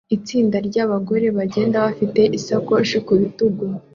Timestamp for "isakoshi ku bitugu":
2.37-3.65